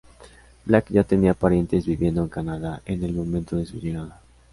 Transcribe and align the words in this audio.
Black 0.65 0.89
ya 0.91 1.03
tenía 1.03 1.35
parientes 1.35 1.85
viviendo 1.85 2.23
en 2.23 2.27
Canadá 2.27 2.81
en 2.85 3.03
el 3.03 3.13
momento 3.13 3.57
de 3.57 3.67
su 3.67 3.77
llegada. 3.77 4.19